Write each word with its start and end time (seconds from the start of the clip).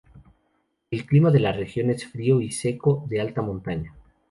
El 0.89 1.05
clima 1.05 1.29
de 1.29 1.39
la 1.39 1.51
región 1.51 1.91
es 1.91 2.07
frío 2.07 2.41
y 2.41 2.49
seco, 2.51 3.05
de 3.07 3.21
alta 3.21 3.43
montaña. 3.43 3.93